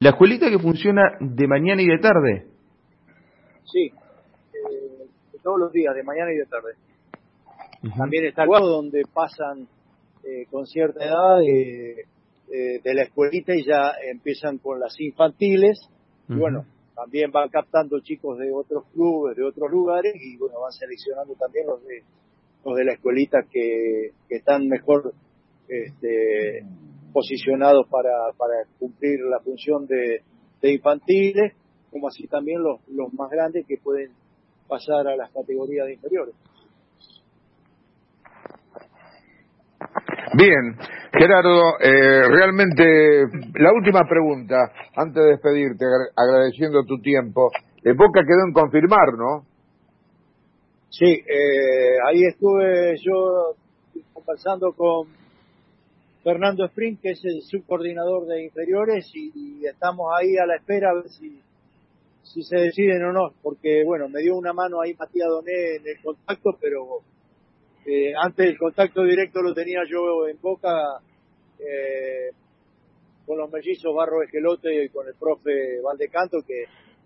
[0.00, 2.46] La escuelita que funciona de mañana y de tarde.
[3.64, 5.06] Sí, eh,
[5.42, 6.74] todos los días, de mañana y de tarde.
[7.96, 9.66] También está el donde pasan
[10.22, 12.06] eh, con cierta edad eh,
[12.48, 15.80] de la escuelita y ya empiezan con las infantiles.
[16.28, 20.72] Y bueno, también van captando chicos de otros clubes, de otros lugares y bueno, van
[20.72, 22.04] seleccionando también los de
[22.64, 25.12] los de la escuelita que, están mejor
[25.68, 26.64] este,
[27.12, 30.22] posicionados para, para cumplir la función de,
[30.60, 31.54] de infantiles,
[31.90, 34.12] como así también los, los más grandes que pueden
[34.68, 36.34] pasar a las categorías de inferiores.
[40.36, 40.76] Bien,
[41.18, 47.50] Gerardo, eh, realmente la última pregunta, antes de despedirte, agradeciendo tu tiempo.
[47.82, 49.46] de Boca quedó en confirmar, ¿no?
[50.90, 53.54] Sí, eh, ahí estuve yo
[54.12, 55.08] conversando con
[56.28, 60.94] Fernando Spring, que es el subcoordinador de inferiores, y, estamos ahí a la espera a
[60.96, 61.40] ver si,
[62.42, 66.02] se deciden o no, porque bueno, me dio una mano ahí Matías Doné en el
[66.02, 67.00] contacto, pero
[67.86, 71.00] eh, antes el contacto directo lo tenía yo en Boca
[71.58, 72.28] eh,
[73.24, 76.64] con los mellizos Barro Esquelote y con el profe Valdecanto que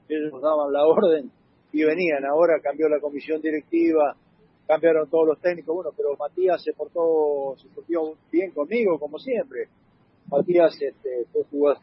[0.08, 1.30] ellos nos daban la orden
[1.72, 2.24] y venían.
[2.24, 4.16] Ahora cambió la comisión directiva,
[4.66, 9.68] cambiaron todos los técnicos, bueno, pero Matías se portó, se portó bien conmigo, como siempre.
[10.30, 11.76] Matías este, fue jugar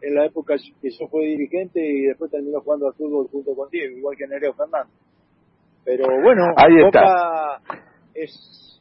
[0.00, 3.96] en la época que yo fui dirigente y después terminó jugando al fútbol junto contigo,
[3.96, 4.92] igual que Nereo Fernández.
[5.84, 7.60] Pero bueno, Ahí está
[8.16, 8.80] es,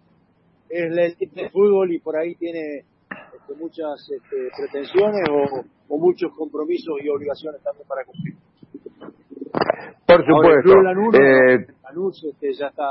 [0.69, 7.09] es el fútbol y por ahí tiene este, muchas este, pretensiones o, muchos compromisos y
[7.09, 8.35] obligaciones también para cumplir.
[10.05, 10.71] Por supuesto.
[11.17, 12.89] Eh, Lanús, este, ya está,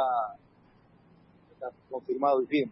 [1.53, 2.71] está confirmado el fin.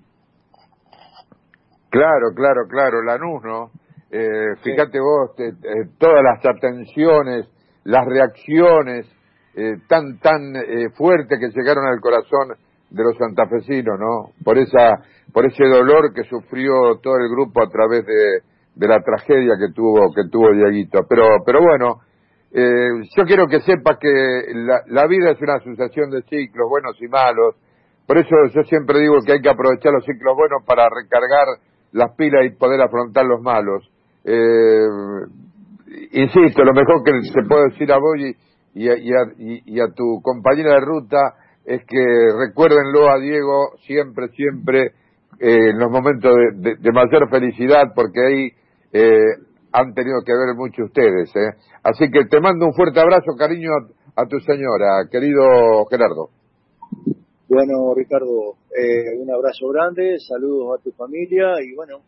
[1.91, 3.71] Claro, claro, claro, Lanús, ¿no?
[4.11, 7.49] Eh, fíjate vos, eh, todas las atenciones,
[7.85, 9.07] las reacciones
[9.55, 12.57] eh, tan, tan eh, fuertes que llegaron al corazón
[12.91, 14.33] de los santafesinos, ¿no?
[14.43, 15.03] Por esa,
[15.33, 18.41] por ese dolor que sufrió todo el grupo a través de,
[18.75, 21.01] de la tragedia que tuvo, que tuvo Dieguito.
[21.09, 22.01] Pero, pero bueno,
[22.55, 24.09] eh, yo quiero que sepas que
[24.87, 27.57] la, vida es una sucesión de ciclos, buenos y malos.
[28.07, 31.47] Por eso yo siempre digo que hay que aprovechar los ciclos buenos para recargar
[31.93, 33.89] las pilas y poder afrontar los malos.
[34.25, 34.87] Eh,
[36.13, 38.37] insisto, lo mejor que se puede decir a vos y,
[38.75, 38.97] y, a,
[39.39, 41.35] y a tu compañera de ruta
[41.65, 42.05] es que
[42.39, 44.93] recuérdenlo a Diego siempre, siempre
[45.39, 48.49] eh, en los momentos de, mayor felicidad, porque ahí
[48.93, 49.37] eh,
[49.73, 51.35] han tenido que ver mucho ustedes.
[51.35, 51.57] ¿eh?
[51.83, 53.71] Así que te mando un fuerte abrazo, cariño,
[54.15, 56.29] a, tu señora, querido Gerardo.
[57.49, 61.99] Bueno, Ricardo, eh, un abrazo grande, saludos a tu familia y bueno,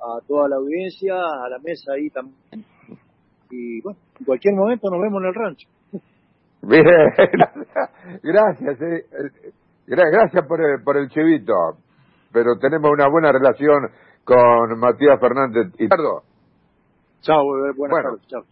[0.00, 2.64] a toda la audiencia, a la mesa ahí también.
[3.50, 5.68] Y bueno, en cualquier momento nos vemos en el rancho.
[6.62, 6.84] Bien,
[8.22, 9.04] gracias, eh.
[9.86, 11.52] gracias por el, por el chivito,
[12.32, 13.90] pero tenemos una buena relación
[14.24, 16.22] con Matías Fernández y Ricardo.
[17.24, 17.44] Chao,
[17.76, 18.44] buenas tardes, chao.